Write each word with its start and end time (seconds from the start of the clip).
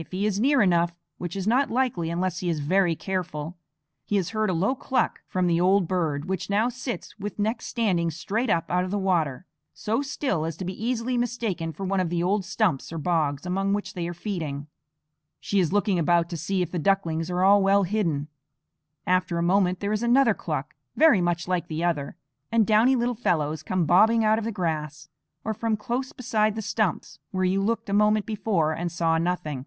If 0.00 0.12
he 0.12 0.26
is 0.26 0.38
near 0.38 0.62
enough, 0.62 0.94
which 1.16 1.34
is 1.34 1.48
not 1.48 1.72
likely 1.72 2.08
unless 2.08 2.38
he 2.38 2.48
is 2.48 2.60
very 2.60 2.94
careful, 2.94 3.56
he 4.04 4.14
has 4.14 4.30
heard 4.30 4.48
a 4.48 4.52
low 4.52 4.76
cluck 4.76 5.22
from 5.26 5.48
the 5.48 5.60
old 5.60 5.88
bird, 5.88 6.26
which 6.26 6.48
now 6.48 6.68
sits 6.68 7.18
with 7.18 7.36
neck 7.40 7.60
standing 7.60 8.08
straight 8.12 8.48
up 8.48 8.70
out 8.70 8.84
of 8.84 8.92
the 8.92 8.96
water, 8.98 9.44
so 9.74 10.00
still 10.00 10.44
as 10.44 10.56
to 10.58 10.64
be 10.64 10.84
easily 10.84 11.18
mistaken 11.18 11.72
for 11.72 11.84
one 11.84 11.98
of 11.98 12.10
the 12.10 12.22
old 12.22 12.44
stumps 12.44 12.92
or 12.92 12.98
bogs 12.98 13.44
among 13.44 13.72
which 13.72 13.94
they 13.94 14.06
are 14.06 14.14
feeding. 14.14 14.68
She 15.40 15.58
is 15.58 15.72
looking 15.72 15.98
about 15.98 16.28
to 16.30 16.36
see 16.36 16.62
if 16.62 16.70
the 16.70 16.78
ducklings 16.78 17.28
are 17.28 17.42
all 17.42 17.60
well 17.60 17.82
hidden. 17.82 18.28
After 19.04 19.36
a 19.36 19.42
moment 19.42 19.80
there 19.80 19.92
is 19.92 20.04
another 20.04 20.32
cluck, 20.32 20.76
very 20.94 21.20
much 21.20 21.48
like 21.48 21.66
the 21.66 21.82
other, 21.82 22.14
and 22.52 22.64
downy 22.64 22.94
little 22.94 23.16
fellows 23.16 23.64
come 23.64 23.84
bobbing 23.84 24.24
out 24.24 24.38
of 24.38 24.44
the 24.44 24.52
grass, 24.52 25.08
or 25.42 25.52
from 25.54 25.76
close 25.76 26.12
beside 26.12 26.54
the 26.54 26.62
stumps 26.62 27.18
where 27.32 27.42
you 27.44 27.60
looked 27.60 27.90
a 27.90 27.92
moment 27.92 28.26
before 28.26 28.72
and 28.72 28.92
saw 28.92 29.18
nothing. 29.18 29.66